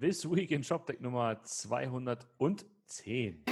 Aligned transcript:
This 0.00 0.24
Week 0.30 0.50
in 0.52 0.62
ShopTech 0.62 1.00
Nummer 1.00 1.42
210. 1.42 3.42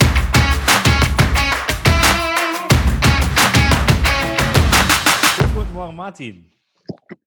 Guten 5.55 5.73
Morgen, 5.73 5.97
Martin. 5.97 6.45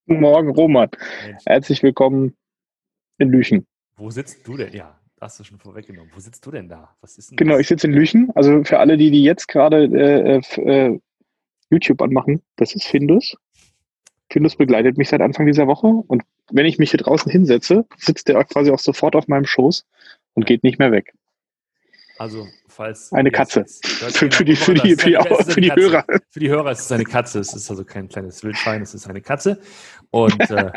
Guten 0.08 0.22
Morgen, 0.22 0.50
Roman. 0.50 0.90
Mensch, 1.26 1.44
Herzlich 1.46 1.82
willkommen 1.84 2.36
in 3.18 3.30
Lüchen. 3.30 3.66
wo 3.98 4.10
sitzt 4.12 4.48
du 4.48 4.56
denn? 4.58 4.74
Ja, 4.74 5.00
hast 5.20 5.40
du 5.40 5.44
schon 5.44 5.58
vorweggenommen. 5.60 6.12
Wo 6.14 6.20
sitzt 6.20 6.46
du 6.46 6.52
denn 6.52 6.70
da? 6.70 6.96
Was 7.02 7.18
ist 7.18 7.32
denn 7.32 7.38
Genau, 7.38 7.54
das? 7.54 7.62
ich 7.62 7.68
sitze 7.68 7.88
in 7.88 7.94
Lüchen. 7.94 8.30
Also 8.36 8.64
für 8.64 8.80
alle, 8.80 8.98
die, 8.98 9.12
die 9.12 9.24
jetzt 9.24 9.48
gerade 9.48 9.86
äh, 9.86 10.38
f- 10.38 10.58
äh, 10.58 11.00
YouTube 11.72 12.02
anmachen, 12.02 12.42
das 12.56 12.76
ist 12.76 12.86
Findus. 12.86 13.36
Findus 14.32 14.56
begleitet 14.56 14.98
mich 14.98 15.10
seit 15.10 15.22
Anfang 15.22 15.46
dieser 15.46 15.68
Woche 15.68 15.88
und 15.88 16.24
wenn 16.52 16.66
ich 16.66 16.78
mich 16.78 16.92
hier 16.92 17.00
draußen 17.00 17.32
hinsetze, 17.32 17.86
sitzt 17.98 18.28
der 18.28 18.44
quasi 18.44 18.72
auch 18.72 18.80
sofort 18.80 19.16
auf 19.16 19.28
meinem 19.28 19.46
Schoß 19.46 19.86
und 20.34 20.46
geht 20.46 20.64
nicht 20.64 20.80
mehr 20.80 20.92
weg. 20.92 21.14
Also, 22.20 22.48
falls. 22.68 23.14
Eine 23.14 23.32
Katze. 23.32 23.66
Für, 23.66 24.28
die, 24.28 24.36
für, 24.36 24.44
die, 24.44 24.56
für, 24.58 24.74
für. 24.96 25.62
Hörer. 25.76 26.06
Für 26.30 26.40
die 26.40 26.50
Hörer 26.50 26.72
ist 26.72 26.82
es 26.82 26.92
eine 26.92 27.06
Katze. 27.06 27.40
Es 27.40 27.54
ist 27.54 27.70
also 27.70 27.86
kein 27.86 28.10
kleines 28.10 28.44
Wildschwein, 28.44 28.82
es 28.82 28.94
ist 28.94 29.08
eine 29.08 29.22
Katze. 29.22 29.62
Und 30.12 30.38
äh, 30.52 30.72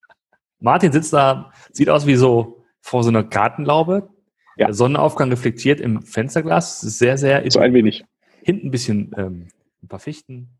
Martin 0.60 0.92
sitzt 0.92 1.14
da, 1.14 1.50
sieht 1.72 1.88
aus 1.88 2.06
wie 2.06 2.16
so 2.16 2.62
vor 2.82 3.02
so 3.04 3.08
einer 3.08 3.24
Gartenlaube. 3.24 4.10
Ja. 4.56 4.66
Der 4.66 4.74
Sonnenaufgang 4.74 5.30
reflektiert 5.30 5.80
im 5.80 6.02
Fensterglas. 6.02 6.82
Sehr, 6.82 7.16
sehr 7.16 7.50
So 7.50 7.60
ein 7.60 7.72
wenig. 7.72 8.04
hinten 8.42 8.68
ein 8.68 8.70
bisschen 8.70 9.14
ähm, 9.16 9.48
ein 9.82 9.88
paar 9.88 9.98
Fichten. 9.98 10.50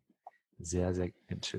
Sehr, 0.59 0.95
sehr 0.95 1.11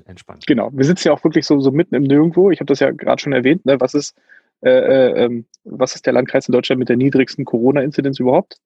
entspannt. 0.06 0.46
Genau. 0.46 0.70
Wir 0.72 0.84
sitzen 0.84 1.08
ja 1.08 1.14
auch 1.14 1.24
wirklich 1.24 1.46
so, 1.46 1.60
so 1.60 1.70
mitten 1.70 1.94
im 1.94 2.04
Nirgendwo. 2.04 2.50
Ich 2.50 2.60
habe 2.60 2.66
das 2.66 2.80
ja 2.80 2.90
gerade 2.90 3.20
schon 3.20 3.32
erwähnt. 3.32 3.66
Ne? 3.66 3.80
Was, 3.80 3.94
ist, 3.94 4.16
äh, 4.62 4.70
äh, 4.70 5.24
ähm, 5.24 5.46
was 5.64 5.94
ist 5.94 6.06
der 6.06 6.12
Landkreis 6.14 6.48
in 6.48 6.52
Deutschland 6.52 6.78
mit 6.78 6.88
der 6.88 6.96
niedrigsten 6.96 7.44
Corona-Inzidenz 7.44 8.18
überhaupt? 8.18 8.58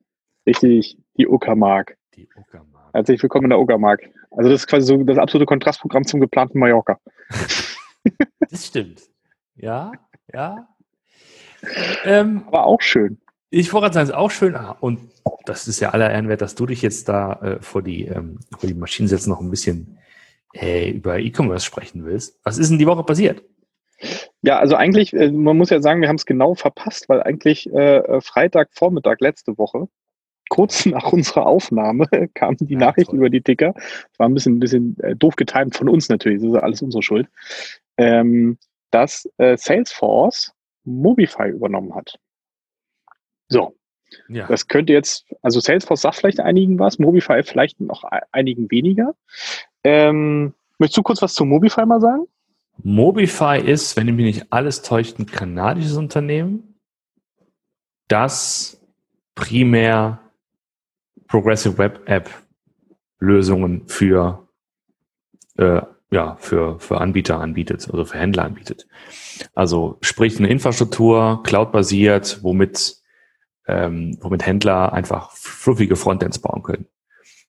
Richtig, 0.47 0.97
die 1.17 1.27
Uckermark. 1.27 1.97
Die 2.15 2.29
Uckermark. 2.37 2.93
Herzlich 2.93 3.23
willkommen 3.23 3.47
in 3.47 3.51
der 3.51 3.61
Uckermark. 3.61 4.09
Also 4.31 4.51
das 4.51 4.62
ist 4.62 4.67
quasi 4.67 4.87
so 4.87 5.03
das 5.03 5.19
absolute 5.19 5.47
Kontrastprogramm 5.47 6.05
zum 6.05 6.20
geplanten 6.20 6.59
Mallorca. 6.59 6.98
Das 8.51 8.67
stimmt. 8.67 9.03
Ja, 9.57 9.92
ja. 10.33 10.69
Ähm, 12.05 12.45
Aber 12.47 12.65
auch 12.65 12.81
schön. 12.81 13.19
Ich 13.51 13.73
wollte 13.73 13.92
sagen, 13.92 14.05
es 14.05 14.11
ist 14.11 14.15
auch 14.15 14.31
schön. 14.31 14.55
Ah, 14.55 14.77
Und 14.81 15.11
das 15.45 15.69
ist 15.69 15.81
ja 15.81 15.91
aller 15.91 16.11
Ehrenwert, 16.11 16.41
dass 16.41 16.55
du 16.55 16.67
dich 16.67 16.81
jetzt 16.83 17.09
da 17.09 17.33
äh, 17.35 17.63
vor, 17.63 17.83
die, 17.83 18.05
ähm, 18.07 18.39
vor 18.57 18.69
die 18.69 18.75
Maschinen 18.75 19.09
setzt, 19.09 19.27
noch 19.27 19.41
ein 19.41 19.51
bisschen 19.51 19.98
äh, 20.55 20.91
über 20.91 21.19
E-Commerce 21.19 21.65
sprechen 21.67 22.05
willst. 22.05 22.39
Was 22.45 22.59
ist 22.59 22.71
denn 22.71 22.79
die 22.79 22.87
Woche 22.87 23.05
passiert? 23.05 23.43
Ja, 24.43 24.59
also 24.59 24.77
eigentlich, 24.77 25.13
äh, 25.13 25.31
man 25.33 25.57
muss 25.57 25.71
ja 25.71 25.81
sagen, 25.83 26.01
wir 26.01 26.09
haben 26.09 26.17
es 26.17 26.27
genau 26.27 26.55
verpasst, 26.55 27.09
weil 27.09 27.23
eigentlich 27.23 27.71
äh, 27.73 28.21
Freitagvormittag 28.21 29.17
letzte 29.21 29.59
Woche, 29.59 29.89
kurz 30.49 30.87
nach 30.87 31.13
unserer 31.13 31.47
Aufnahme, 31.47 32.07
kam 32.35 32.57
die 32.57 32.77
Ja, 32.79 32.79
Nachricht 32.79 33.11
toll. 33.11 33.17
über 33.17 33.31
die 33.31 33.43
Ticker. 33.43 33.75
War 34.19 34.29
ein 34.29 34.35
bisschen, 34.35 34.57
ein 34.57 34.61
bisschen 34.61 34.97
äh, 35.01 35.17
doof 35.17 35.37
getimt 35.37 35.77
von 35.77 35.89
uns 35.89 36.09
natürlich, 36.09 36.41
das 36.41 36.51
ist 36.51 36.57
alles 36.63 36.83
unsere 36.83 37.03
Schuld, 37.03 37.29
ähm, 37.97 38.59
dass 38.91 39.29
äh, 39.39 39.57
Salesforce 39.57 40.53
Mobify 40.85 41.49
übernommen 41.51 41.95
hat. 41.95 42.19
So, 43.49 43.75
Ja, 44.29 44.47
Das 44.47 44.69
könnte 44.69 44.93
jetzt, 44.93 45.27
also 45.43 45.61
Salesforce 45.61 46.03
sagt 46.03 46.17
vielleicht 46.17 46.41
einigen 46.41 46.79
was, 46.79 46.99
Mobify 46.99 47.43
vielleicht 47.43 47.81
noch 47.81 48.05
e- 48.05 48.21
einigen 48.33 48.71
weniger. 48.71 49.15
Ähm, 49.84 50.55
möchtest 50.79 50.98
du 50.98 51.03
kurz 51.03 51.23
was 51.23 51.34
zu 51.34 51.45
Mobify 51.45 51.87
mal 51.87 52.01
sagen? 52.01 52.27
Mobify 52.83 53.61
ist, 53.61 53.97
wenn 53.97 54.09
ich 54.09 54.15
mich 54.15 54.37
nicht 54.37 54.53
alles 54.53 54.83
täuscht, 54.83 55.19
ein 55.19 55.27
kanadisches 55.27 55.97
Unternehmen, 55.97 56.75
das 58.09 58.81
primär 59.35 60.20
Progressive 61.27 61.77
Web 61.79 62.03
App 62.07 62.31
Lösungen 63.19 63.87
für, 63.89 64.48
äh, 65.57 65.83
ja, 66.11 66.36
für, 66.36 66.79
für 66.81 67.01
Anbieter 67.01 67.41
anbietet, 67.41 67.89
also 67.91 68.05
für 68.05 68.19
Händler 68.19 68.45
anbietet. 68.45 68.86
Also 69.55 69.98
sprich 70.01 70.39
eine 70.39 70.48
Infrastruktur, 70.48 71.42
cloud-basiert, 71.42 72.41
womit, 72.42 72.97
ähm, 73.67 74.17
womit 74.20 74.47
Händler 74.47 74.92
einfach 74.92 75.33
fluffige 75.33 75.97
Frontends 75.97 76.39
bauen 76.39 76.63
können. 76.63 76.86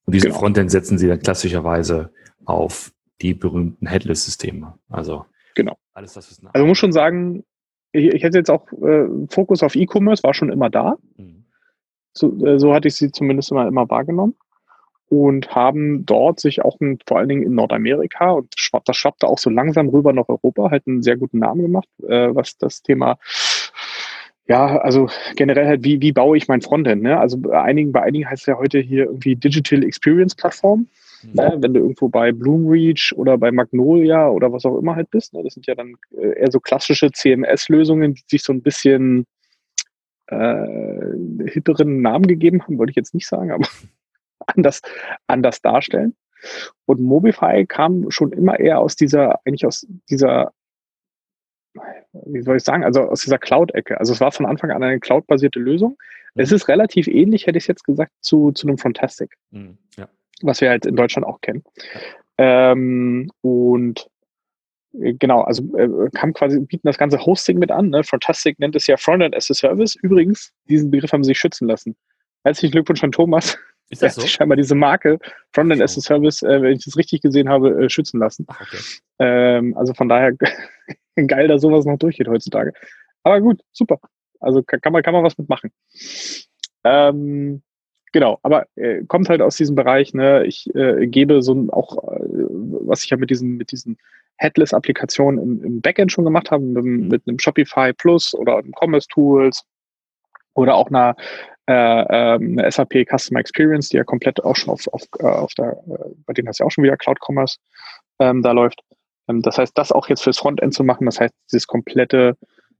Und 0.05 0.13
diese 0.13 0.27
Genau. 0.27 0.39
Frontends 0.39 0.71
setzen 0.73 0.97
sie 0.97 1.07
dann 1.07 1.19
klassischerweise 1.19 2.11
auf 2.45 2.91
die 3.21 3.33
berühmten 3.33 3.87
Headless-Systeme. 3.87 4.77
Also 4.89 5.25
Genau. 5.55 5.77
alles 5.93 6.13
das 6.13 6.41
nach. 6.41 6.53
Also 6.53 6.65
muss 6.65 6.77
schon 6.77 6.91
sagen, 6.91 7.43
ich, 7.91 8.13
ich 8.13 8.23
hätte 8.23 8.37
jetzt 8.37 8.49
auch 8.49 8.71
äh, 8.71 9.07
Fokus 9.29 9.63
auf 9.63 9.75
E-Commerce, 9.75 10.23
war 10.23 10.33
schon 10.33 10.51
immer 10.51 10.69
da. 10.69 10.95
Mhm. 11.17 11.45
So, 12.13 12.45
äh, 12.45 12.59
so 12.59 12.73
hatte 12.73 12.87
ich 12.87 12.95
sie 12.95 13.11
zumindest 13.11 13.51
immer, 13.51 13.67
immer 13.67 13.89
wahrgenommen. 13.89 14.35
Und 15.09 15.55
haben 15.55 16.05
dort 16.05 16.39
sich 16.39 16.61
auch 16.63 16.79
in, 16.79 16.99
vor 17.07 17.17
allen 17.17 17.29
Dingen 17.29 17.41
in 17.41 17.55
Nordamerika 17.55 18.29
und 18.29 18.53
schwapp, 18.55 18.85
das 18.85 18.95
schwappte 18.95 19.27
auch 19.27 19.39
so 19.39 19.49
langsam 19.49 19.89
rüber 19.89 20.13
nach 20.13 20.29
Europa, 20.29 20.69
halt 20.69 20.85
einen 20.85 21.01
sehr 21.01 21.17
guten 21.17 21.39
Namen 21.39 21.63
gemacht, 21.63 21.89
äh, 22.07 22.33
was 22.33 22.57
das 22.59 22.83
Thema 22.83 23.17
ja, 24.49 24.77
also 24.79 25.07
generell 25.35 25.67
halt, 25.67 25.83
wie, 25.83 26.01
wie 26.01 26.11
baue 26.11 26.35
ich 26.35 26.47
mein 26.47 26.61
Frontend? 26.61 27.03
Ne? 27.03 27.19
Also 27.19 27.37
bei 27.37 27.61
einigen, 27.61 27.91
bei 27.91 28.01
einigen 28.01 28.27
heißt 28.27 28.41
es 28.41 28.45
ja 28.47 28.57
heute 28.57 28.79
hier 28.79 29.05
irgendwie 29.05 29.35
Digital 29.35 29.83
Experience 29.83 30.33
Plattform. 30.33 30.87
Mhm. 31.23 31.31
Ne? 31.33 31.57
Wenn 31.59 31.73
du 31.73 31.79
irgendwo 31.81 32.09
bei 32.09 32.31
Bloomreach 32.31 33.13
oder 33.15 33.37
bei 33.37 33.51
Magnolia 33.51 34.29
oder 34.29 34.51
was 34.51 34.65
auch 34.65 34.77
immer 34.77 34.95
halt 34.95 35.09
bist. 35.11 35.33
Ne? 35.33 35.43
Das 35.43 35.53
sind 35.53 35.67
ja 35.67 35.75
dann 35.75 35.95
äh, 36.17 36.39
eher 36.39 36.51
so 36.51 36.59
klassische 36.59 37.11
CMS-Lösungen, 37.11 38.13
die 38.13 38.23
sich 38.27 38.43
so 38.43 38.53
ein 38.53 38.61
bisschen 38.61 39.25
äh, 40.27 40.67
hipperen 41.45 42.01
Namen 42.01 42.27
gegeben 42.27 42.63
haben, 42.63 42.77
wollte 42.77 42.91
ich 42.91 42.95
jetzt 42.95 43.13
nicht 43.13 43.27
sagen, 43.27 43.51
aber 43.51 43.67
anders, 44.47 44.81
anders 45.27 45.61
darstellen. 45.61 46.15
Und 46.85 47.01
Mobify 47.01 47.65
kam 47.65 48.09
schon 48.11 48.31
immer 48.31 48.59
eher 48.59 48.79
aus 48.79 48.95
dieser, 48.95 49.39
eigentlich 49.45 49.65
aus 49.65 49.85
dieser, 50.09 50.53
wie 52.13 52.41
soll 52.41 52.57
ich 52.57 52.63
sagen, 52.63 52.83
also 52.83 53.01
aus 53.01 53.21
dieser 53.21 53.37
Cloud-Ecke. 53.37 53.99
Also 53.99 54.13
es 54.13 54.21
war 54.21 54.31
von 54.31 54.45
Anfang 54.45 54.71
an 54.71 54.83
eine 54.83 54.99
Cloud-basierte 54.99 55.59
Lösung. 55.59 55.97
Es 56.35 56.51
ist 56.51 56.67
relativ 56.67 57.07
ähnlich, 57.07 57.47
hätte 57.47 57.57
ich 57.57 57.67
jetzt 57.67 57.83
gesagt, 57.83 58.11
zu, 58.21 58.51
zu 58.51 58.67
einem 58.67 58.77
Fantastic 58.77 59.35
Mhm. 59.51 59.77
Ja. 59.97 60.07
Was 60.41 60.61
wir 60.61 60.69
halt 60.69 60.85
in 60.85 60.95
Deutschland 60.95 61.27
auch 61.27 61.41
kennen. 61.41 61.63
Ähm, 62.37 63.29
und 63.41 64.07
äh, 64.93 65.13
genau, 65.13 65.41
also 65.41 65.63
äh, 65.77 66.09
kam 66.13 66.33
quasi, 66.33 66.59
bieten 66.59 66.87
das 66.87 66.97
ganze 66.97 67.19
Hosting 67.25 67.59
mit 67.59 67.71
an. 67.71 67.89
Ne? 67.89 68.03
Fantastic 68.03 68.59
nennt 68.59 68.75
es 68.75 68.87
ja 68.87 68.97
Frontend 68.97 69.35
as 69.35 69.51
a 69.51 69.53
Service. 69.53 69.95
Übrigens, 69.95 70.51
diesen 70.69 70.91
Begriff 70.91 71.11
haben 71.11 71.23
sie 71.23 71.29
sich 71.29 71.39
schützen 71.39 71.67
lassen. 71.67 71.95
Herzlichen 72.43 72.71
Glückwunsch 72.71 73.03
an 73.03 73.11
Thomas. 73.11 73.57
Ist 73.89 74.03
das 74.03 74.11
hat 74.11 74.15
so? 74.15 74.21
sich 74.21 74.31
scheinbar 74.31 74.55
diese 74.55 74.75
Marke 74.75 75.19
Frontend 75.51 75.81
as 75.81 75.97
a 75.97 76.01
Service, 76.01 76.43
äh, 76.43 76.61
wenn 76.61 76.73
ich 76.73 76.85
das 76.85 76.95
richtig 76.95 77.21
gesehen 77.21 77.49
habe, 77.49 77.85
äh, 77.85 77.89
schützen 77.89 78.19
lassen. 78.19 78.45
Ach, 78.47 78.61
okay. 78.61 78.77
Ähm, 79.19 79.75
also 79.77 79.93
von 79.93 80.07
daher 80.07 80.33
geil, 81.27 81.47
dass 81.47 81.61
sowas 81.61 81.85
noch 81.85 81.97
durchgeht 81.97 82.27
heutzutage. 82.27 82.73
Aber 83.23 83.41
gut, 83.41 83.61
super. 83.71 83.99
Also 84.39 84.63
kann, 84.63 84.79
kann 84.79 84.93
man, 84.93 85.03
kann 85.03 85.13
man 85.13 85.23
was 85.23 85.37
mitmachen. 85.37 85.71
Ähm, 86.83 87.61
genau, 88.11 88.39
aber 88.43 88.65
äh, 88.75 89.03
kommt 89.05 89.29
halt 89.29 89.41
aus 89.41 89.57
diesem 89.57 89.75
Bereich, 89.75 90.13
ne, 90.13 90.45
ich 90.45 90.73
äh, 90.75 91.07
gebe 91.07 91.41
so 91.41 91.53
ein, 91.53 91.69
auch, 91.69 91.97
äh, 92.11 92.19
was 92.85 93.03
ich 93.03 93.09
ja 93.09 93.17
mit 93.17 93.29
diesen, 93.29 93.57
mit 93.57 93.71
diesen 93.71 93.97
Headless-Applikationen 94.37 95.41
im, 95.41 95.63
im 95.63 95.81
Backend 95.81 96.11
schon 96.11 96.25
gemacht 96.25 96.51
habe, 96.51 96.63
mit, 96.63 96.83
Mhm. 96.83 97.07
mit 97.09 97.27
einem 97.27 97.39
Shopify 97.39 97.93
Plus 97.93 98.33
oder 98.33 98.57
einem 98.57 98.73
Commerce 98.73 99.07
Tools 99.07 99.63
oder 100.53 100.75
auch 100.75 100.87
einer, 100.87 101.15
äh, 101.67 101.73
ähm, 101.73 102.57
eine 102.57 102.71
SAP 102.71 103.05
Customer 103.05 103.39
Experience, 103.39 103.89
die 103.89 103.97
ja 103.97 104.03
komplett 104.03 104.43
auch 104.43 104.55
schon 104.55 104.73
auf, 104.73 104.87
auf, 104.91 105.03
äh, 105.19 105.25
auf 105.25 105.53
der, 105.53 105.71
äh, 105.87 106.13
bei 106.25 106.33
denen 106.33 106.47
hast 106.47 106.59
du 106.59 106.63
ja 106.63 106.67
auch 106.67 106.71
schon 106.71 106.83
wieder 106.83 106.97
Cloud 106.97 107.19
Commerce 107.21 107.57
ähm, 108.19 108.41
da 108.41 108.51
läuft. 108.53 108.81
Ähm, 109.27 109.41
das 109.41 109.57
heißt, 109.57 109.77
das 109.77 109.91
auch 109.91 110.09
jetzt 110.09 110.23
fürs 110.23 110.39
Frontend 110.39 110.73
zu 110.73 110.83
machen, 110.83 111.05
das 111.05 111.19
heißt, 111.19 111.33
dieses 111.51 111.67
komplette 111.67 112.35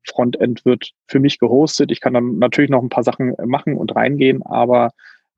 Frontend 0.07 0.65
wird 0.65 0.91
für 1.07 1.19
mich 1.19 1.39
gehostet. 1.39 1.91
Ich 1.91 1.99
kann 1.99 2.13
dann 2.13 2.39
natürlich 2.39 2.69
noch 2.69 2.81
ein 2.81 2.89
paar 2.89 3.03
Sachen 3.03 3.37
äh, 3.37 3.45
machen 3.45 3.75
und 3.77 3.95
reingehen, 3.95 4.41
aber 4.43 4.91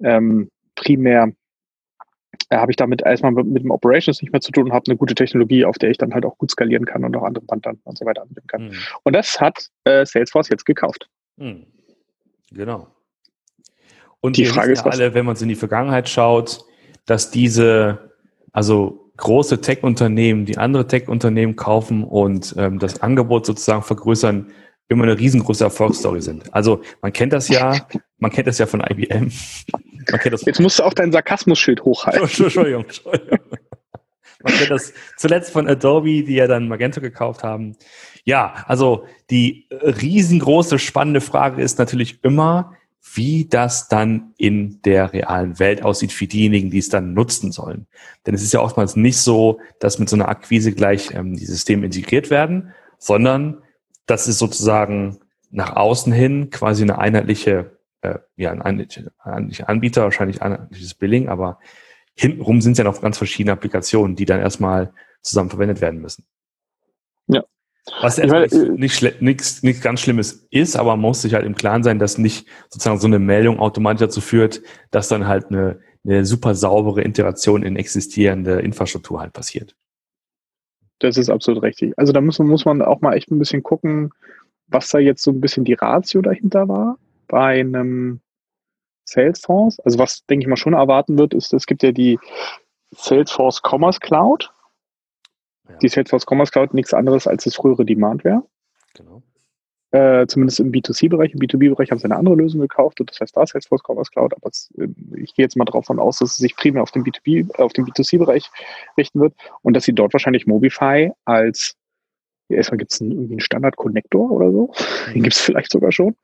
ähm, 0.03 0.49
primär 0.75 1.31
äh, 2.49 2.57
habe 2.57 2.71
ich 2.71 2.75
damit 2.75 3.01
erstmal 3.01 3.31
mit, 3.31 3.47
mit 3.47 3.63
dem 3.63 3.71
Operations 3.71 4.21
nicht 4.21 4.31
mehr 4.31 4.41
zu 4.41 4.51
tun 4.51 4.65
und 4.65 4.73
habe 4.73 4.85
eine 4.87 4.97
gute 4.97 5.15
Technologie, 5.15 5.65
auf 5.65 5.77
der 5.77 5.89
ich 5.89 5.97
dann 5.97 6.13
halt 6.13 6.25
auch 6.25 6.37
gut 6.37 6.51
skalieren 6.51 6.85
kann 6.85 7.03
und 7.03 7.15
auch 7.15 7.23
andere 7.23 7.45
Mandanten 7.49 7.83
und 7.85 7.97
so 7.97 8.05
weiter 8.05 8.21
anbieten 8.21 8.47
kann. 8.47 8.65
Mhm. 8.65 8.73
Und 9.03 9.13
das 9.13 9.39
hat 9.39 9.69
äh, 9.85 10.05
Salesforce 10.05 10.49
jetzt 10.49 10.65
gekauft. 10.65 11.09
Mhm. 11.37 11.65
Genau. 12.51 12.87
Und 14.19 14.37
Die 14.37 14.45
Frage 14.45 14.73
ist, 14.73 14.85
ja 14.85 14.91
alle, 14.91 15.13
wenn 15.13 15.25
man 15.25 15.35
es 15.35 15.41
in 15.41 15.49
die 15.49 15.55
Vergangenheit 15.55 16.07
schaut, 16.07 16.63
dass 17.05 17.31
diese, 17.31 18.11
also 18.51 19.11
große 19.17 19.61
Tech-Unternehmen, 19.61 20.45
die 20.45 20.57
andere 20.57 20.87
Tech-Unternehmen 20.87 21.55
kaufen 21.55 22.03
und 22.03 22.53
ähm, 22.57 22.79
das 22.79 23.01
Angebot 23.01 23.45
sozusagen 23.45 23.81
vergrößern, 23.81 24.51
immer 24.89 25.03
eine 25.03 25.17
riesengroße 25.17 25.63
Erfolgsstory 25.63 26.21
sind. 26.21 26.53
Also 26.53 26.81
man 27.01 27.13
kennt 27.13 27.33
das 27.33 27.47
ja, 27.47 27.87
man 28.21 28.31
kennt 28.31 28.47
das 28.47 28.59
ja 28.59 28.67
von 28.67 28.81
IBM. 28.81 29.31
Man 30.09 30.19
kennt 30.19 30.33
das 30.33 30.45
Jetzt 30.45 30.59
musst 30.59 30.79
du 30.79 30.83
auch 30.83 30.93
dein 30.93 31.11
Sarkasmusschild 31.11 31.83
hochhalten. 31.83 32.21
Entschuldigung, 32.43 32.83
Entschuldigung. 32.83 33.39
Man 34.43 34.53
kennt 34.53 34.71
das 34.71 34.93
zuletzt 35.17 35.51
von 35.51 35.67
Adobe, 35.67 36.23
die 36.23 36.35
ja 36.35 36.47
dann 36.47 36.67
Magento 36.67 37.01
gekauft 37.01 37.43
haben. 37.43 37.75
Ja, 38.23 38.63
also 38.67 39.05
die 39.29 39.67
riesengroße 39.71 40.79
spannende 40.79 41.19
Frage 41.21 41.61
ist 41.61 41.79
natürlich 41.79 42.23
immer, 42.23 42.75
wie 43.13 43.47
das 43.49 43.87
dann 43.87 44.33
in 44.37 44.81
der 44.83 45.11
realen 45.13 45.57
Welt 45.59 45.83
aussieht 45.83 46.11
für 46.11 46.27
diejenigen, 46.27 46.69
die 46.69 46.77
es 46.77 46.89
dann 46.89 47.13
nutzen 47.13 47.51
sollen. 47.51 47.87
Denn 48.25 48.35
es 48.35 48.43
ist 48.43 48.53
ja 48.53 48.61
oftmals 48.61 48.95
nicht 48.95 49.17
so, 49.17 49.59
dass 49.79 49.97
mit 49.97 50.09
so 50.09 50.15
einer 50.15 50.29
Akquise 50.29 50.71
gleich 50.71 51.13
ähm, 51.15 51.35
die 51.35 51.45
Systeme 51.45 51.85
integriert 51.87 52.29
werden, 52.29 52.71
sondern 52.99 53.63
das 54.05 54.27
ist 54.27 54.37
sozusagen 54.37 55.17
nach 55.49 55.75
außen 55.75 56.13
hin 56.13 56.51
quasi 56.51 56.83
eine 56.83 56.99
einheitliche, 56.99 57.77
äh, 58.01 58.19
ja, 58.35 58.51
ein 58.51 58.61
Anbieter, 58.61 60.03
wahrscheinlich 60.03 60.41
einheitliches 60.41 60.93
Billing, 60.95 61.29
aber 61.29 61.59
hintenrum 62.15 62.61
sind 62.61 62.73
es 62.73 62.77
ja 62.79 62.83
noch 62.83 63.01
ganz 63.01 63.17
verschiedene 63.17 63.53
Applikationen, 63.53 64.15
die 64.15 64.25
dann 64.25 64.39
erstmal 64.39 64.93
zusammen 65.21 65.49
verwendet 65.49 65.81
werden 65.81 66.01
müssen. 66.01 66.25
Ja. 67.27 67.43
Was 68.01 68.17
erstmal 68.17 68.47
nicht, 68.47 69.01
nicht, 69.01 69.21
nichts, 69.21 69.63
nichts 69.63 69.81
ganz 69.81 70.01
Schlimmes 70.01 70.47
ist, 70.51 70.75
aber 70.75 70.91
man 70.91 71.01
muss 71.01 71.21
sich 71.21 71.33
halt 71.33 71.45
im 71.45 71.55
Klaren 71.55 71.83
sein, 71.83 71.99
dass 71.99 72.17
nicht 72.17 72.47
sozusagen 72.69 72.99
so 72.99 73.07
eine 73.07 73.19
Meldung 73.19 73.59
automatisch 73.59 74.01
dazu 74.01 74.21
führt, 74.21 74.61
dass 74.91 75.07
dann 75.07 75.27
halt 75.27 75.47
eine, 75.47 75.79
eine 76.03 76.25
super 76.25 76.55
saubere 76.55 77.01
Integration 77.01 77.63
in 77.63 77.75
existierende 77.75 78.59
Infrastruktur 78.59 79.19
halt 79.19 79.33
passiert. 79.33 79.75
Das 80.99 81.17
ist 81.17 81.29
absolut 81.29 81.63
richtig. 81.63 81.93
Also 81.97 82.13
da 82.13 82.21
muss 82.21 82.37
muss 82.37 82.65
man 82.65 82.81
auch 82.83 83.01
mal 83.01 83.15
echt 83.15 83.31
ein 83.31 83.39
bisschen 83.39 83.63
gucken, 83.63 84.11
was 84.67 84.89
da 84.89 84.99
jetzt 84.99 85.23
so 85.23 85.31
ein 85.31 85.41
bisschen 85.41 85.65
die 85.65 85.73
Ratio 85.73 86.21
dahinter 86.21 86.67
war 86.67 86.97
bei 87.31 87.61
einem 87.61 88.19
Salesforce. 89.05 89.79
Also 89.79 89.97
was, 89.97 90.25
denke 90.25 90.43
ich 90.43 90.47
mal, 90.47 90.57
schon 90.57 90.73
erwarten 90.73 91.17
wird, 91.17 91.33
ist, 91.33 91.53
es 91.53 91.65
gibt 91.65 91.81
ja 91.81 91.91
die 91.91 92.19
Salesforce 92.91 93.61
Commerce 93.63 93.99
Cloud. 93.99 94.51
Ja. 95.67 95.77
Die 95.77 95.87
Salesforce 95.87 96.25
Commerce 96.29 96.51
Cloud 96.51 96.73
nichts 96.73 96.93
anderes 96.93 97.27
als 97.27 97.45
das 97.45 97.55
frühere 97.55 97.85
Demandware. 97.85 98.43
Genau. 98.93 99.23
Äh, 99.91 100.27
zumindest 100.27 100.59
im 100.59 100.71
B2C-Bereich. 100.71 101.33
Im 101.33 101.39
B2B-Bereich 101.39 101.91
haben 101.91 101.99
sie 101.99 102.05
eine 102.05 102.17
andere 102.17 102.35
Lösung 102.35 102.59
gekauft 102.59 102.99
und 102.99 103.09
das 103.09 103.19
heißt 103.21 103.35
da 103.35 103.45
Salesforce 103.45 103.83
Commerce 103.85 104.11
Cloud. 104.11 104.33
Aber 104.33 104.49
es, 104.49 104.69
äh, 104.77 104.87
ich 105.15 105.33
gehe 105.33 105.45
jetzt 105.45 105.55
mal 105.55 105.65
davon 105.65 105.99
aus, 105.99 106.19
dass 106.19 106.31
es 106.31 106.37
sich 106.37 106.55
primär 106.57 106.83
auf 106.83 106.91
den 106.91 107.03
B2B, 107.03 107.49
äh, 107.57 107.61
auf 107.61 107.71
den 107.71 107.85
B2C-Bereich 107.85 108.49
richten 108.97 109.21
wird 109.21 109.33
und 109.61 109.73
dass 109.73 109.85
sie 109.85 109.93
dort 109.93 110.11
wahrscheinlich 110.11 110.47
Mobify 110.47 111.11
als 111.23 111.77
ja, 112.51 112.57
erstmal 112.57 112.79
gibt 112.79 112.91
es 112.91 112.99
einen, 112.99 113.11
irgendwie 113.11 113.33
einen 113.35 113.39
Standard-Connector 113.39 114.29
oder 114.29 114.51
so. 114.51 114.73
Den 115.07 115.19
mhm. 115.19 115.23
gibt 115.23 115.35
es 115.35 115.41
vielleicht 115.41 115.71
sogar 115.71 115.93
schon. 115.93 116.15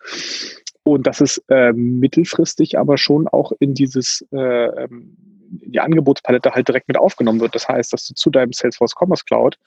Und 0.88 1.06
dass 1.06 1.20
es 1.20 1.44
äh, 1.50 1.74
mittelfristig 1.74 2.80
aber 2.80 2.98
schon 2.98 3.28
auch 3.28 3.52
in 3.60 3.74
dieses 3.74 4.26
äh, 4.32 4.38
ähm, 4.38 5.18
in 5.64 5.72
die 5.72 5.80
Angebotspalette 5.80 6.52
halt 6.52 6.68
direkt 6.68 6.88
mit 6.88 6.98
aufgenommen 6.98 7.40
wird. 7.40 7.56
Das 7.56 7.68
heißt, 7.68 7.92
dass 7.92 8.06
du 8.08 8.14
zu 8.14 8.30
deinem 8.30 8.54
Salesforce 8.54 8.96
Commerce 8.98 9.24
Cloud 9.26 9.58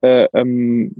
äh, 0.00 0.28
ähm, 0.32 0.94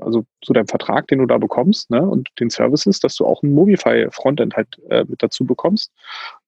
also 0.00 0.24
zu 0.42 0.52
deinem 0.52 0.66
Vertrag, 0.66 1.08
den 1.08 1.18
du 1.18 1.26
da 1.26 1.38
bekommst, 1.38 1.90
ne, 1.90 2.02
und 2.02 2.28
den 2.40 2.50
Services, 2.50 3.00
dass 3.00 3.16
du 3.16 3.26
auch 3.26 3.42
ein 3.42 3.52
Mobify 3.52 4.08
Frontend 4.10 4.56
halt 4.56 4.80
äh, 4.90 5.04
mit 5.06 5.22
dazu 5.22 5.44
bekommst, 5.44 5.92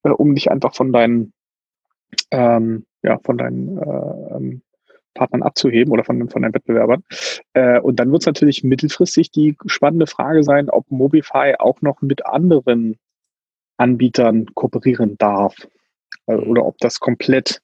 äh, 0.03 0.11
um 0.11 0.35
dich 0.35 0.51
einfach 0.51 0.75
von 0.75 0.93
deinen, 0.93 1.33
ähm, 2.31 2.85
ja, 3.03 3.19
von 3.25 3.39
deinen 3.39 3.79
äh, 3.79 4.37
ähm, 4.37 4.63
Partnern 5.19 5.43
abzuheben 5.43 5.93
oder 5.93 6.05
von, 6.05 6.29
von 6.29 6.43
deinen 6.43 6.55
Wettbewerbern. 6.55 7.03
Äh, 7.53 7.81
und 7.81 7.97
dann 8.01 8.11
wird 8.11 8.23
es 8.23 8.27
natürlich 8.27 8.65
mittelfristig 8.65 9.31
die 9.31 9.57
spannende 9.67 10.07
Frage 10.07 10.43
sein, 10.43 10.71
ob 10.71 10.91
Mobify 10.91 11.55
auch 11.59 11.83
noch 11.83 12.01
mit 12.03 12.25
anderen 12.27 12.97
Anbietern 13.77 14.47
kooperieren 14.55 15.17
darf. 15.19 15.55
Äh, 16.27 16.35
oder 16.35 16.65
ob 16.65 16.79
das 16.79 17.01
komplett 17.01 17.61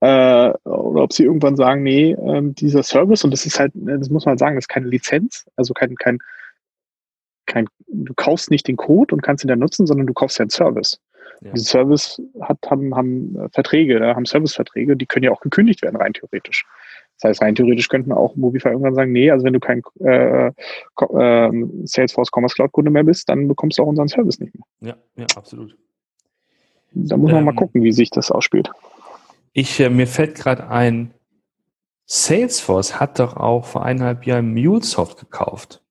äh, 0.00 0.50
oder 0.64 1.02
ob 1.02 1.12
sie 1.12 1.24
irgendwann 1.24 1.56
sagen, 1.56 1.82
nee, 1.82 2.12
äh, 2.12 2.42
dieser 2.52 2.82
Service, 2.82 3.24
und 3.24 3.30
das 3.30 3.46
ist 3.46 3.58
halt, 3.58 3.74
äh, 3.74 3.98
das 3.98 4.10
muss 4.10 4.26
man 4.26 4.38
sagen, 4.38 4.56
das 4.56 4.64
ist 4.64 4.68
keine 4.68 4.88
Lizenz, 4.88 5.46
also 5.56 5.72
kein, 5.72 5.94
kein, 5.96 6.18
kein, 7.46 7.66
du 7.86 8.12
kaufst 8.14 8.50
nicht 8.50 8.68
den 8.68 8.76
Code 8.76 9.14
und 9.14 9.22
kannst 9.22 9.44
ihn 9.44 9.48
dann 9.48 9.58
nutzen, 9.58 9.86
sondern 9.86 10.06
du 10.06 10.12
kaufst 10.12 10.38
ja 10.38 10.42
einen 10.42 10.50
Service. 10.50 11.00
Ja. 11.40 11.52
Diese 11.52 11.66
Service 11.66 12.20
hat, 12.40 12.58
haben, 12.70 12.94
haben 12.94 13.36
äh, 13.38 13.48
Verträge, 13.50 13.98
da 13.98 14.14
haben 14.14 14.24
Serviceverträge, 14.24 14.96
die 14.96 15.06
können 15.06 15.24
ja 15.24 15.32
auch 15.32 15.40
gekündigt 15.40 15.82
werden, 15.82 15.96
rein 15.96 16.12
theoretisch. 16.12 16.66
Das 17.18 17.30
heißt, 17.30 17.42
rein 17.42 17.54
theoretisch 17.54 17.88
könnten 17.88 18.12
auch 18.12 18.36
Mobify 18.36 18.68
irgendwann 18.68 18.94
sagen, 18.94 19.12
nee, 19.12 19.30
also 19.30 19.44
wenn 19.44 19.54
du 19.54 19.60
kein 19.60 19.82
äh, 20.00 20.48
äh, 20.48 21.66
Salesforce 21.84 22.30
Commerce 22.30 22.54
Cloud 22.54 22.72
Kunde 22.72 22.90
mehr 22.90 23.04
bist, 23.04 23.28
dann 23.28 23.48
bekommst 23.48 23.78
du 23.78 23.82
auch 23.82 23.86
unseren 23.86 24.08
Service 24.08 24.38
nicht 24.38 24.54
mehr. 24.54 24.64
Ja, 24.80 24.96
ja, 25.16 25.26
absolut. 25.34 25.76
Da 26.92 27.16
muss 27.16 27.32
man 27.32 27.44
mal 27.44 27.50
ähm, 27.50 27.56
gucken, 27.56 27.82
wie 27.82 27.92
sich 27.92 28.10
das 28.10 28.30
ausspielt. 28.30 28.70
Ich, 29.52 29.80
äh, 29.80 29.88
mir 29.88 30.06
fällt 30.06 30.34
gerade 30.34 30.68
ein, 30.68 31.12
Salesforce 32.06 33.00
hat 33.00 33.18
doch 33.18 33.36
auch 33.36 33.64
vor 33.64 33.84
eineinhalb 33.84 34.26
Jahren 34.26 34.52
MuleSoft 34.52 35.18
gekauft. 35.18 35.82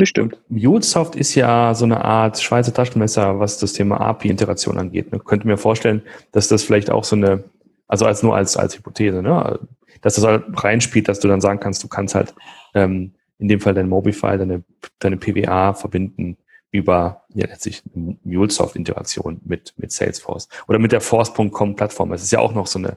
Das 0.00 0.08
stimmt. 0.08 0.38
MuleSoft 0.48 1.14
ist 1.14 1.34
ja 1.34 1.74
so 1.74 1.84
eine 1.84 2.02
Art 2.02 2.40
Schweizer 2.40 2.72
Taschenmesser, 2.72 3.38
was 3.38 3.58
das 3.58 3.74
Thema 3.74 4.00
API-Integration 4.00 4.78
angeht. 4.78 5.12
Ne? 5.12 5.18
Könnte 5.18 5.46
mir 5.46 5.58
vorstellen, 5.58 6.00
dass 6.32 6.48
das 6.48 6.62
vielleicht 6.62 6.90
auch 6.90 7.04
so 7.04 7.16
eine, 7.16 7.44
also 7.86 8.06
als 8.06 8.22
nur 8.22 8.34
als, 8.34 8.56
als 8.56 8.78
Hypothese, 8.78 9.20
ne? 9.20 9.58
dass 10.00 10.14
das 10.14 10.24
halt 10.24 10.44
reinspielt, 10.54 11.06
dass 11.06 11.20
du 11.20 11.28
dann 11.28 11.42
sagen 11.42 11.60
kannst, 11.60 11.84
du 11.84 11.88
kannst 11.88 12.14
halt 12.14 12.34
ähm, 12.72 13.12
in 13.38 13.48
dem 13.48 13.60
Fall 13.60 13.74
dein 13.74 13.90
Mobify, 13.90 14.38
deine, 14.38 14.64
deine 15.00 15.18
PWA 15.18 15.74
verbinden 15.74 16.38
über 16.72 17.24
ja 17.34 17.46
letztlich 17.46 17.82
MuleSoft-Integration 18.24 19.42
mit, 19.44 19.74
mit 19.76 19.92
Salesforce 19.92 20.48
oder 20.66 20.78
mit 20.78 20.92
der 20.92 21.02
Force.com-Plattform. 21.02 22.08
Das 22.08 22.22
ist 22.22 22.30
ja 22.30 22.38
auch 22.38 22.54
noch 22.54 22.68
so 22.68 22.78
eine 22.78 22.96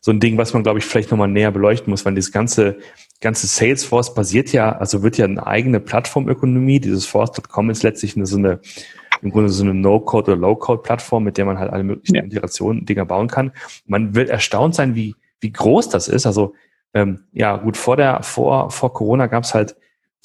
so 0.00 0.10
ein 0.10 0.20
Ding, 0.20 0.36
was 0.38 0.52
man, 0.52 0.62
glaube 0.62 0.78
ich, 0.78 0.84
vielleicht 0.84 1.10
nochmal 1.10 1.28
näher 1.28 1.50
beleuchten 1.50 1.90
muss, 1.90 2.04
weil 2.04 2.14
das 2.14 2.32
ganze, 2.32 2.78
ganze 3.20 3.46
Salesforce 3.46 4.14
basiert 4.14 4.52
ja, 4.52 4.76
also 4.76 5.02
wird 5.02 5.18
ja 5.18 5.24
eine 5.24 5.46
eigene 5.46 5.80
Plattformökonomie. 5.80 6.80
Dieses 6.80 7.06
Force.com 7.06 7.70
ist 7.70 7.82
letztlich 7.82 8.16
eine, 8.16 8.26
so 8.26 8.36
eine, 8.36 8.60
im 9.22 9.30
Grunde 9.30 9.48
so 9.48 9.64
eine 9.64 9.74
No-Code 9.74 10.32
oder 10.32 10.40
Low-Code-Plattform, 10.40 11.24
mit 11.24 11.38
der 11.38 11.44
man 11.44 11.58
halt 11.58 11.70
alle 11.70 11.84
möglichen 11.84 12.16
ja. 12.16 12.22
Integrationen, 12.22 12.84
Dinger 12.84 13.04
bauen 13.04 13.28
kann. 13.28 13.52
Man 13.86 14.14
wird 14.14 14.28
erstaunt 14.28 14.74
sein, 14.74 14.94
wie, 14.94 15.14
wie 15.40 15.52
groß 15.52 15.88
das 15.88 16.08
ist. 16.08 16.26
Also, 16.26 16.54
ähm, 16.94 17.24
ja, 17.32 17.56
gut, 17.56 17.76
vor 17.76 17.96
der, 17.96 18.22
vor, 18.22 18.70
vor 18.70 18.92
Corona 18.92 19.26
gab 19.26 19.44
es 19.44 19.54
halt 19.54 19.76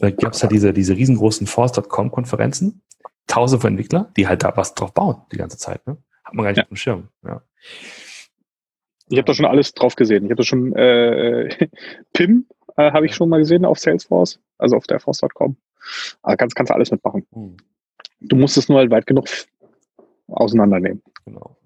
da 0.01 0.09
gab 0.09 0.33
es 0.33 0.41
ja 0.41 0.49
diese, 0.49 0.73
diese 0.73 0.97
riesengroßen 0.97 1.45
Force.com-Konferenzen, 1.45 2.81
tausende 3.27 3.61
von 3.61 3.73
Entwickler, 3.73 4.11
die 4.17 4.27
halt 4.27 4.43
da 4.43 4.57
was 4.57 4.73
drauf 4.73 4.95
bauen 4.95 5.21
die 5.31 5.37
ganze 5.37 5.59
Zeit. 5.59 5.85
Ne? 5.85 5.97
Hat 6.23 6.33
man 6.33 6.43
gar 6.43 6.49
nicht 6.49 6.57
ja. 6.57 6.63
auf 6.63 6.69
dem 6.69 6.75
Schirm. 6.75 7.07
Ja. 7.23 7.43
Ich 9.09 9.17
habe 9.17 9.25
da 9.25 9.35
schon 9.35 9.45
alles 9.45 9.73
drauf 9.73 9.95
gesehen. 9.95 10.25
Ich 10.25 10.31
habe 10.31 10.37
da 10.37 10.43
schon 10.43 10.73
äh, 10.75 11.69
PIM 12.13 12.47
äh, 12.87 12.91
habe 12.91 13.05
ich 13.05 13.15
schon 13.15 13.29
mal 13.29 13.39
gesehen 13.39 13.65
auf 13.65 13.79
Salesforce, 13.79 14.39
also 14.57 14.75
auf 14.75 14.87
der 14.87 14.99
Force.com. 14.99 15.55
Aber 16.21 16.37
kannst, 16.37 16.55
kannst 16.55 16.69
du 16.69 16.75
alles 16.75 16.91
mitmachen. 16.91 17.25
Hm. 17.33 17.57
Du 18.21 18.35
musst 18.35 18.57
es 18.57 18.69
nur 18.69 18.77
halt 18.77 18.91
weit 18.91 19.07
genug 19.07 19.27
auseinandernehmen. 20.27 21.01
Genau. 21.25 21.57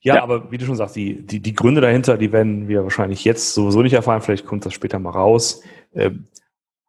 Ja, 0.00 0.16
ja, 0.16 0.22
aber 0.22 0.52
wie 0.52 0.58
du 0.58 0.64
schon 0.64 0.76
sagst, 0.76 0.94
die, 0.94 1.26
die, 1.26 1.40
die 1.40 1.54
Gründe 1.54 1.80
dahinter, 1.80 2.16
die 2.16 2.30
werden 2.30 2.68
wir 2.68 2.84
wahrscheinlich 2.84 3.24
jetzt 3.24 3.54
sowieso 3.54 3.82
nicht 3.82 3.94
erfahren. 3.94 4.22
Vielleicht 4.22 4.46
kommt 4.46 4.64
das 4.64 4.72
später 4.72 5.00
mal 5.00 5.10
raus. 5.10 5.62
Ähm, 5.94 6.28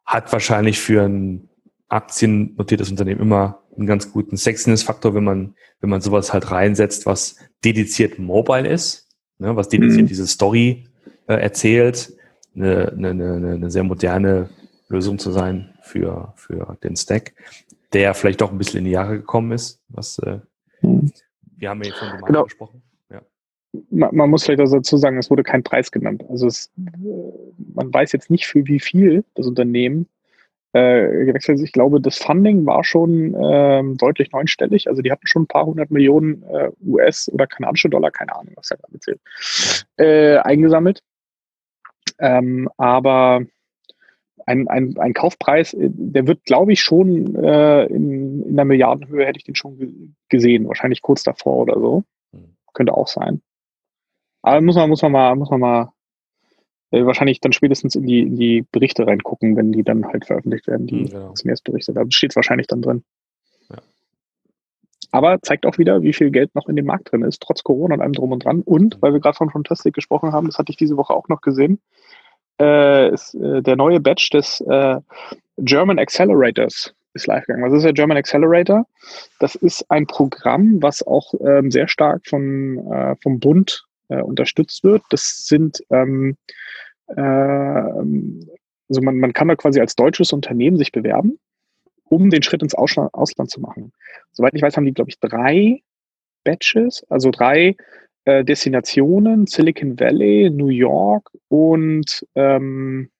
hat 0.04 0.32
wahrscheinlich 0.32 0.78
für 0.78 1.02
ein 1.02 1.48
aktiennotiertes 1.88 2.90
Unternehmen 2.90 3.20
immer 3.20 3.62
einen 3.76 3.86
ganz 3.86 4.12
guten 4.12 4.36
Sexiness-Faktor, 4.36 5.14
wenn 5.14 5.24
man, 5.24 5.54
wenn 5.80 5.90
man 5.90 6.00
sowas 6.00 6.32
halt 6.32 6.50
reinsetzt, 6.50 7.06
was 7.06 7.36
dediziert 7.64 8.18
mobile 8.18 8.68
ist, 8.68 9.08
ne, 9.38 9.56
was 9.56 9.68
dediziert 9.68 10.02
mhm. 10.02 10.08
diese 10.08 10.26
Story 10.26 10.88
äh, 11.26 11.34
erzählt, 11.34 12.12
eine, 12.62 12.92
eine, 12.92 13.10
eine, 13.10 13.52
eine 13.54 13.70
sehr 13.70 13.84
moderne 13.84 14.50
Lösung 14.88 15.18
zu 15.18 15.30
sein 15.30 15.74
für, 15.82 16.32
für 16.36 16.76
den 16.82 16.96
Stack, 16.96 17.34
der 17.92 18.14
vielleicht 18.14 18.42
auch 18.42 18.50
ein 18.50 18.58
bisschen 18.58 18.78
in 18.78 18.84
die 18.84 18.92
Jahre 18.92 19.18
gekommen 19.18 19.52
ist, 19.52 19.80
was 19.88 20.18
äh, 20.20 20.38
mhm. 20.82 21.12
wir 21.56 21.70
haben 21.70 21.82
ja 21.82 21.92
von 21.92 22.08
Demand 22.08 22.26
genau. 22.26 22.44
gesprochen 22.44 22.82
man, 23.90 24.14
man, 24.14 24.30
muss 24.30 24.44
vielleicht 24.44 24.60
dazu 24.60 24.96
sagen, 24.96 25.18
es 25.18 25.30
wurde 25.30 25.42
kein 25.42 25.62
Preis 25.62 25.90
genannt. 25.90 26.24
Also 26.28 26.46
es, 26.46 26.72
man 26.76 27.92
weiß 27.92 28.12
jetzt 28.12 28.30
nicht, 28.30 28.46
für 28.46 28.66
wie 28.66 28.80
viel 28.80 29.24
das 29.34 29.46
Unternehmen 29.46 30.08
äh, 30.72 31.24
gewechselt 31.24 31.58
ist. 31.58 31.64
Ich 31.64 31.72
glaube, 31.72 32.00
das 32.00 32.18
Funding 32.18 32.66
war 32.66 32.84
schon 32.84 33.34
äh, 33.34 33.82
deutlich 33.96 34.32
neunstellig. 34.32 34.88
Also 34.88 35.02
die 35.02 35.10
hatten 35.10 35.26
schon 35.26 35.42
ein 35.42 35.48
paar 35.48 35.66
hundert 35.66 35.90
Millionen 35.90 36.42
äh, 36.44 36.70
US 36.86 37.30
oder 37.32 37.46
kanadische 37.46 37.88
Dollar, 37.88 38.10
keine 38.10 38.34
Ahnung, 38.34 38.52
was 38.56 38.68
da 38.68 38.76
gerade 38.76 39.00
zählt, 39.00 39.20
äh, 39.96 40.38
eingesammelt. 40.38 41.02
Ähm, 42.18 42.68
aber 42.76 43.42
ein, 44.46 44.68
ein, 44.68 44.96
ein 44.98 45.14
Kaufpreis, 45.14 45.74
äh, 45.74 45.90
der 45.90 46.26
wird, 46.26 46.44
glaube 46.44 46.72
ich, 46.72 46.80
schon 46.82 47.34
äh, 47.36 47.84
in, 47.86 48.42
in 48.42 48.56
der 48.56 48.64
Milliardenhöhe, 48.64 49.26
hätte 49.26 49.38
ich 49.38 49.44
den 49.44 49.54
schon 49.54 50.16
gesehen. 50.28 50.68
Wahrscheinlich 50.68 51.02
kurz 51.02 51.22
davor 51.22 51.58
oder 51.58 51.78
so. 51.78 52.04
Hm. 52.32 52.56
Könnte 52.72 52.94
auch 52.94 53.08
sein. 53.08 53.42
Aber 54.42 54.60
muss 54.60 54.76
man, 54.76 54.88
muss 54.88 55.02
man 55.02 55.12
mal, 55.12 55.36
muss 55.36 55.50
man 55.50 55.60
mal 55.60 55.92
äh, 56.90 57.04
wahrscheinlich 57.04 57.40
dann 57.40 57.52
spätestens 57.52 57.94
in 57.94 58.06
die, 58.06 58.20
in 58.20 58.36
die 58.36 58.64
Berichte 58.72 59.06
reingucken, 59.06 59.56
wenn 59.56 59.72
die 59.72 59.82
dann 59.82 60.06
halt 60.06 60.24
veröffentlicht 60.24 60.66
werden, 60.66 60.86
die 60.86 61.02
mhm, 61.02 61.08
genau. 61.08 61.34
Berichte. 61.64 61.92
Da 61.92 62.04
steht 62.08 62.30
es 62.30 62.36
wahrscheinlich 62.36 62.66
dann 62.66 62.82
drin. 62.82 63.04
Aber 65.10 65.40
zeigt 65.42 65.64
auch 65.66 65.78
wieder, 65.78 66.02
wie 66.02 66.12
viel 66.12 66.30
Geld 66.30 66.54
noch 66.54 66.68
in 66.68 66.76
dem 66.76 66.86
Markt 66.86 67.12
drin 67.12 67.22
ist, 67.22 67.42
trotz 67.42 67.62
Corona 67.62 67.94
und 67.94 68.00
allem 68.00 68.12
drum 68.12 68.32
und 68.32 68.44
dran. 68.44 68.62
Und, 68.62 68.98
weil 69.00 69.12
wir 69.12 69.20
gerade 69.20 69.36
von 69.36 69.50
Fantastic 69.50 69.94
gesprochen 69.94 70.32
haben, 70.32 70.46
das 70.46 70.58
hatte 70.58 70.70
ich 70.70 70.76
diese 70.76 70.96
Woche 70.96 71.14
auch 71.14 71.28
noch 71.28 71.40
gesehen, 71.40 71.80
äh, 72.60 73.12
ist 73.12 73.34
äh, 73.34 73.62
der 73.62 73.76
neue 73.76 74.00
Batch 74.00 74.30
des 74.30 74.60
äh, 74.62 75.00
German 75.58 75.98
Accelerators 75.98 76.94
ist 77.14 77.26
live 77.26 77.46
gegangen. 77.46 77.64
Was 77.64 77.72
ist 77.72 77.84
der 77.84 77.92
German 77.94 78.16
Accelerator? 78.16 78.86
Das 79.40 79.54
ist 79.54 79.84
ein 79.90 80.06
Programm, 80.06 80.82
was 80.82 81.04
auch 81.06 81.32
ähm, 81.40 81.70
sehr 81.70 81.88
stark 81.88 82.26
von, 82.26 82.86
äh, 82.92 83.16
vom 83.22 83.40
Bund 83.40 83.84
äh, 84.08 84.20
unterstützt 84.20 84.84
wird. 84.84 85.02
Das 85.10 85.46
sind 85.46 85.82
ähm, 85.90 86.36
äh, 87.16 87.22
also 88.88 89.02
man, 89.02 89.18
man 89.18 89.32
kann 89.32 89.48
da 89.48 89.56
quasi 89.56 89.80
als 89.80 89.94
deutsches 89.94 90.32
Unternehmen 90.32 90.78
sich 90.78 90.92
bewerben, 90.92 91.38
um 92.08 92.30
den 92.30 92.42
Schritt 92.42 92.62
ins 92.62 92.74
Ausland, 92.74 93.12
Ausland 93.14 93.50
zu 93.50 93.60
machen. 93.60 93.92
Soweit 94.32 94.54
ich 94.54 94.62
weiß, 94.62 94.76
haben 94.76 94.86
die, 94.86 94.94
glaube 94.94 95.10
ich, 95.10 95.18
drei 95.20 95.82
Batches, 96.44 97.04
also 97.08 97.30
drei 97.30 97.76
äh, 98.24 98.44
Destinationen, 98.44 99.46
Silicon 99.46 99.98
Valley, 99.98 100.50
New 100.50 100.68
York 100.68 101.30
und, 101.48 102.26
ähm, 102.34 103.10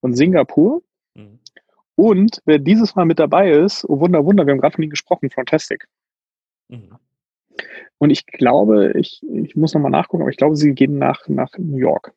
und 0.00 0.14
Singapur. 0.16 0.82
Mhm. 1.14 1.38
Und 1.96 2.40
wer 2.46 2.58
dieses 2.58 2.96
Mal 2.96 3.04
mit 3.04 3.18
dabei 3.18 3.50
ist, 3.50 3.84
oh 3.88 4.00
Wunder, 4.00 4.24
Wunder, 4.24 4.46
wir 4.46 4.52
haben 4.52 4.60
gerade 4.60 4.74
von 4.74 4.82
ihnen 4.82 4.90
gesprochen, 4.90 5.30
Fantastic. 5.30 5.86
Mhm. 6.68 6.96
Und 7.98 8.10
ich 8.10 8.24
glaube, 8.26 8.92
ich, 8.96 9.22
ich 9.30 9.56
muss 9.56 9.74
nochmal 9.74 9.90
nachgucken, 9.90 10.22
aber 10.22 10.30
ich 10.30 10.38
glaube, 10.38 10.56
sie 10.56 10.72
gehen 10.72 10.96
nach, 10.96 11.28
nach 11.28 11.50
New 11.58 11.76
York. 11.76 12.14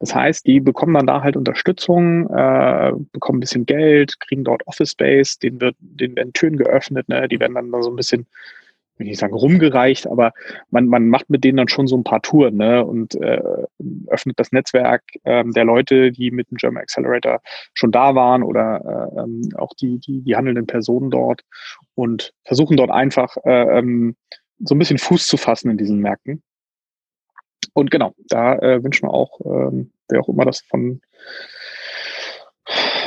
Das 0.00 0.14
heißt, 0.14 0.46
die 0.46 0.60
bekommen 0.60 0.94
dann 0.94 1.06
da 1.06 1.22
halt 1.22 1.36
Unterstützung, 1.36 2.28
äh, 2.30 2.92
bekommen 3.12 3.38
ein 3.38 3.40
bisschen 3.40 3.66
Geld, 3.66 4.20
kriegen 4.20 4.44
dort 4.44 4.66
Office 4.66 4.92
Space, 4.92 5.38
denen, 5.38 5.60
wird, 5.60 5.76
denen 5.80 6.16
werden 6.16 6.32
Türen 6.32 6.56
geöffnet, 6.56 7.08
ne? 7.08 7.26
die 7.28 7.40
werden 7.40 7.54
dann 7.54 7.72
da 7.72 7.82
so 7.82 7.90
ein 7.90 7.96
bisschen, 7.96 8.26
ich 8.98 9.06
nicht 9.06 9.18
sagen 9.18 9.34
rumgereicht, 9.34 10.06
aber 10.06 10.32
man, 10.70 10.86
man 10.86 11.08
macht 11.08 11.30
mit 11.30 11.42
denen 11.42 11.56
dann 11.56 11.68
schon 11.68 11.88
so 11.88 11.96
ein 11.96 12.04
paar 12.04 12.22
Touren 12.22 12.56
ne? 12.56 12.84
und 12.84 13.16
äh, 13.16 13.42
öffnet 14.06 14.38
das 14.38 14.52
Netzwerk 14.52 15.02
äh, 15.24 15.44
der 15.44 15.64
Leute, 15.64 16.12
die 16.12 16.30
mit 16.30 16.50
dem 16.50 16.58
German 16.58 16.82
Accelerator 16.82 17.40
schon 17.74 17.90
da 17.90 18.14
waren 18.14 18.44
oder 18.44 19.10
äh, 19.16 19.20
ähm, 19.20 19.48
auch 19.56 19.74
die, 19.74 19.98
die, 19.98 20.22
die 20.22 20.36
handelnden 20.36 20.66
Personen 20.66 21.10
dort 21.10 21.42
und 21.96 22.32
versuchen 22.44 22.76
dort 22.76 22.90
einfach 22.90 23.36
äh, 23.44 23.78
ähm, 23.78 24.14
so 24.60 24.76
ein 24.76 24.78
bisschen 24.78 24.98
Fuß 24.98 25.26
zu 25.26 25.36
fassen 25.36 25.70
in 25.70 25.78
diesen 25.78 25.98
Märkten. 25.98 26.42
Und 27.72 27.90
genau, 27.90 28.14
da 28.28 28.56
äh, 28.56 28.82
wünschen 28.82 29.08
wir 29.08 29.14
auch, 29.14 29.40
ähm, 29.44 29.92
wer 30.08 30.20
auch 30.20 30.28
immer 30.28 30.44
das 30.44 30.60
von, 30.60 31.00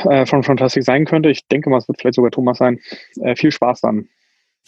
äh, 0.04 0.26
von 0.26 0.42
Fantastic 0.42 0.84
sein 0.84 1.04
könnte. 1.04 1.30
Ich 1.30 1.46
denke 1.48 1.70
mal, 1.70 1.78
es 1.78 1.88
wird 1.88 2.00
vielleicht 2.00 2.16
sogar 2.16 2.30
Thomas 2.30 2.58
sein. 2.58 2.80
Äh, 3.20 3.36
viel 3.36 3.52
Spaß 3.52 3.80
dann, 3.80 4.08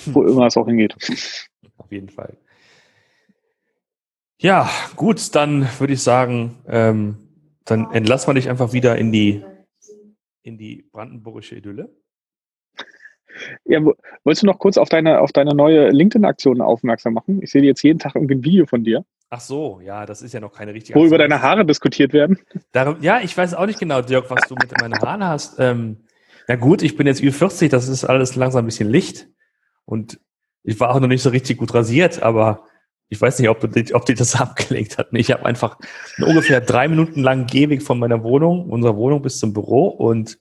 wo 0.06 0.22
hm. 0.22 0.30
immer 0.30 0.46
es 0.46 0.56
auch 0.56 0.66
hingeht. 0.66 0.96
Auf 1.76 1.90
jeden 1.90 2.08
Fall. 2.08 2.36
Ja, 4.38 4.68
gut, 4.96 5.34
dann 5.34 5.68
würde 5.78 5.94
ich 5.94 6.02
sagen, 6.02 6.58
ähm, 6.68 7.16
dann 7.64 7.90
entlassen 7.92 8.28
wir 8.28 8.34
dich 8.34 8.50
einfach 8.50 8.72
wieder 8.72 8.96
in 8.98 9.10
die, 9.12 9.42
in 10.42 10.58
die 10.58 10.82
brandenburgische 10.92 11.56
Idylle. 11.56 11.90
Ja, 13.64 13.80
wolltest 14.22 14.42
du 14.42 14.46
noch 14.46 14.58
kurz 14.58 14.76
auf 14.76 14.88
deine, 14.88 15.20
auf 15.20 15.32
deine 15.32 15.54
neue 15.54 15.90
LinkedIn-Aktion 15.90 16.60
aufmerksam 16.60 17.14
machen? 17.14 17.42
Ich 17.42 17.50
sehe 17.50 17.62
jetzt 17.62 17.82
jeden 17.82 17.98
Tag 17.98 18.14
irgendwie 18.14 18.34
ein 18.34 18.44
Video 18.44 18.66
von 18.66 18.84
dir. 18.84 19.04
Ach 19.30 19.40
so, 19.40 19.80
ja, 19.80 20.06
das 20.06 20.22
ist 20.22 20.32
ja 20.32 20.40
noch 20.40 20.52
keine 20.52 20.74
richtige. 20.74 20.98
Wo 20.98 21.04
über 21.04 21.18
deine 21.18 21.42
Haare 21.42 21.64
diskutiert 21.64 22.12
werden. 22.12 22.38
Darum, 22.72 22.98
ja, 23.00 23.20
ich 23.20 23.36
weiß 23.36 23.54
auch 23.54 23.66
nicht 23.66 23.80
genau, 23.80 24.00
Dirk, 24.00 24.30
was 24.30 24.46
du 24.48 24.54
mit 24.54 24.78
meinen 24.80 24.98
Haaren 25.00 25.24
hast. 25.24 25.58
Ähm, 25.58 26.04
na 26.46 26.56
gut, 26.56 26.82
ich 26.82 26.96
bin 26.96 27.06
jetzt 27.06 27.20
über 27.20 27.32
40, 27.32 27.70
das 27.70 27.88
ist 27.88 28.04
alles 28.04 28.36
langsam 28.36 28.64
ein 28.64 28.66
bisschen 28.66 28.88
Licht. 28.88 29.28
Und 29.84 30.20
ich 30.62 30.78
war 30.78 30.94
auch 30.94 31.00
noch 31.00 31.08
nicht 31.08 31.22
so 31.22 31.30
richtig 31.30 31.58
gut 31.58 31.74
rasiert, 31.74 32.22
aber 32.22 32.64
ich 33.08 33.20
weiß 33.20 33.38
nicht, 33.38 33.48
ob, 33.48 33.60
du, 33.60 33.94
ob 33.94 34.06
dir 34.06 34.14
das 34.14 34.34
abgelenkt 34.40 34.98
hat. 34.98 35.08
Ich 35.12 35.30
habe 35.30 35.44
einfach 35.44 35.78
einen 36.16 36.28
ungefähr 36.28 36.60
drei 36.60 36.88
Minuten 36.88 37.22
langen 37.22 37.46
Gehweg 37.46 37.82
von 37.82 37.98
meiner 37.98 38.22
Wohnung, 38.22 38.70
unserer 38.70 38.96
Wohnung 38.96 39.22
bis 39.22 39.38
zum 39.38 39.52
Büro 39.52 39.88
und 39.88 40.38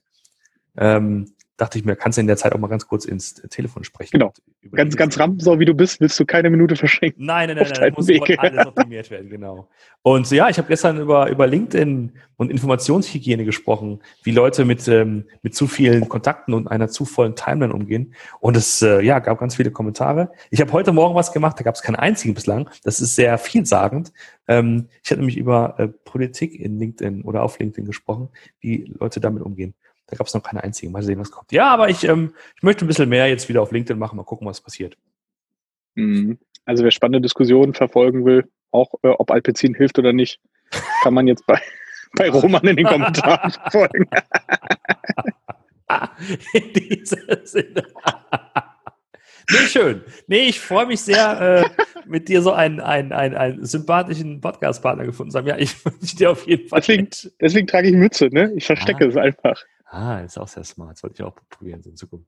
ähm, 0.76 1.33
dachte 1.56 1.78
ich 1.78 1.84
mir, 1.84 1.94
kannst 1.94 2.18
du 2.18 2.20
in 2.20 2.26
der 2.26 2.36
Zeit 2.36 2.52
auch 2.52 2.58
mal 2.58 2.68
ganz 2.68 2.88
kurz 2.88 3.04
ins 3.04 3.34
Telefon 3.34 3.84
sprechen. 3.84 4.18
Genau. 4.18 4.32
Ganz, 4.72 4.96
ganz 4.96 5.18
rampensau, 5.18 5.58
wie 5.58 5.64
du 5.64 5.74
bist, 5.74 6.00
willst 6.00 6.18
du 6.18 6.24
keine 6.24 6.50
Minute 6.50 6.74
verschenken. 6.74 7.24
Nein, 7.24 7.48
nein, 7.48 7.58
nein, 7.58 7.72
nein, 7.78 7.92
muss 7.96 8.08
Wege. 8.08 8.38
alles 8.38 8.66
optimiert 8.66 9.10
werden, 9.10 9.30
genau. 9.30 9.68
Und 10.02 10.30
ja, 10.30 10.48
ich 10.48 10.58
habe 10.58 10.68
gestern 10.68 11.00
über, 11.00 11.30
über 11.30 11.46
LinkedIn 11.46 12.12
und 12.36 12.50
Informationshygiene 12.50 13.44
gesprochen, 13.44 14.00
wie 14.24 14.32
Leute 14.32 14.64
mit, 14.64 14.88
ähm, 14.88 15.24
mit 15.42 15.54
zu 15.54 15.68
vielen 15.68 16.08
Kontakten 16.08 16.54
und 16.54 16.66
einer 16.66 16.88
zu 16.88 17.04
vollen 17.04 17.36
Timeline 17.36 17.72
umgehen. 17.72 18.14
Und 18.40 18.56
es 18.56 18.82
äh, 18.82 19.00
ja, 19.02 19.20
gab 19.20 19.38
ganz 19.38 19.54
viele 19.54 19.70
Kommentare. 19.70 20.32
Ich 20.50 20.60
habe 20.60 20.72
heute 20.72 20.92
Morgen 20.92 21.14
was 21.14 21.32
gemacht, 21.32 21.58
da 21.58 21.62
gab 21.62 21.76
es 21.76 21.82
keinen 21.82 21.96
einzigen 21.96 22.34
bislang. 22.34 22.68
Das 22.82 23.00
ist 23.00 23.14
sehr 23.14 23.38
vielsagend. 23.38 24.12
Ähm, 24.48 24.88
ich 25.02 25.10
hatte 25.10 25.20
nämlich 25.20 25.36
über 25.36 25.78
äh, 25.78 25.88
Politik 25.88 26.58
in 26.58 26.78
LinkedIn 26.78 27.22
oder 27.22 27.42
auf 27.42 27.58
LinkedIn 27.58 27.86
gesprochen, 27.86 28.28
wie 28.60 28.92
Leute 28.98 29.20
damit 29.20 29.42
umgehen. 29.42 29.74
Da 30.14 30.18
gab 30.18 30.28
es 30.28 30.34
noch 30.34 30.44
keine 30.44 30.62
einzige. 30.62 30.92
Mal 30.92 31.02
sehen, 31.02 31.18
was 31.18 31.32
kommt. 31.32 31.50
Ja, 31.50 31.72
aber 31.72 31.88
ich, 31.88 32.04
ähm, 32.04 32.34
ich 32.54 32.62
möchte 32.62 32.84
ein 32.84 32.88
bisschen 32.88 33.08
mehr 33.08 33.26
jetzt 33.28 33.48
wieder 33.48 33.62
auf 33.62 33.72
LinkedIn 33.72 33.98
machen. 33.98 34.16
Mal 34.16 34.22
gucken, 34.22 34.46
was 34.46 34.60
passiert. 34.60 34.96
Mhm. 35.96 36.38
Also 36.64 36.84
wer 36.84 36.92
spannende 36.92 37.20
Diskussionen 37.20 37.74
verfolgen 37.74 38.24
will, 38.24 38.48
auch 38.70 38.94
äh, 39.02 39.08
ob 39.08 39.32
Alpecin 39.32 39.74
hilft 39.74 39.98
oder 39.98 40.12
nicht, 40.12 40.38
kann 41.02 41.14
man 41.14 41.26
jetzt 41.26 41.44
bei, 41.46 41.60
bei 42.16 42.30
Roman 42.30 42.64
in 42.68 42.76
den 42.76 42.86
Kommentaren 42.86 43.50
verfolgen. 43.70 44.08
in 46.52 46.72
diesem 46.72 47.44
Sinne. 47.44 47.82
Nee, 49.50 49.66
schön. 49.66 50.00
Nee, 50.26 50.48
ich 50.48 50.58
freue 50.58 50.86
mich 50.86 51.02
sehr, 51.02 51.38
äh, 51.38 51.82
mit 52.06 52.28
dir 52.28 52.40
so 52.40 52.52
einen, 52.52 52.80
einen, 52.80 53.12
einen, 53.12 53.36
einen 53.36 53.66
sympathischen 53.66 54.40
Podcast-Partner 54.40 55.04
gefunden 55.04 55.32
zu 55.32 55.36
haben. 55.38 55.46
Ja, 55.46 55.58
ich 55.58 55.84
wünsche 55.84 56.16
dir 56.16 56.30
auf 56.30 56.46
jeden 56.46 56.66
Fall. 56.66 56.80
Deswegen, 56.80 57.10
deswegen 57.38 57.66
trage 57.66 57.88
ich 57.88 57.94
Mütze, 57.94 58.28
ne? 58.28 58.54
Ich 58.56 58.64
verstecke 58.64 59.04
ah. 59.04 59.08
es 59.08 59.18
einfach. 59.18 59.62
Ah, 59.94 60.20
ist 60.20 60.38
auch 60.38 60.48
sehr 60.48 60.64
smart. 60.64 60.92
Das 60.96 61.02
wollte 61.04 61.22
ich 61.22 61.22
auch 61.22 61.36
probieren 61.50 61.80
in 61.84 61.96
Zukunft. 61.96 62.26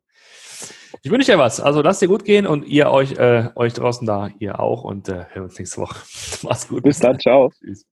Ich 1.03 1.11
wünsche 1.11 1.33
dir 1.33 1.39
was. 1.39 1.61
Also 1.61 1.83
lasst 1.83 2.01
dir 2.01 2.07
gut 2.07 2.25
gehen 2.25 2.47
und 2.47 2.65
ihr 2.65 2.91
euch, 2.91 3.13
äh, 3.19 3.51
euch 3.57 3.75
draußen 3.75 4.07
da, 4.07 4.29
ihr 4.39 4.61
auch 4.61 4.85
und 4.85 5.09
äh, 5.09 5.27
hören 5.31 5.45
uns 5.45 5.59
nächste 5.59 5.81
Woche. 5.81 5.97
Mach's 6.43 6.69
gut. 6.69 6.85
Bis 6.85 7.01
dann. 7.01 7.19
Ciao. 7.19 7.51
Tschüss. 7.51 7.85